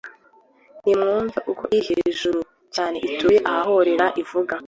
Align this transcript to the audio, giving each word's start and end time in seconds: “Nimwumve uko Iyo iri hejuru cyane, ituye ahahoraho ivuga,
“Nimwumve 0.83 1.37
uko 1.51 1.63
Iyo 1.75 1.81
iri 1.91 2.01
hejuru 2.07 2.39
cyane, 2.75 2.97
ituye 3.07 3.37
ahahoraho 3.49 4.13
ivuga, 4.23 4.53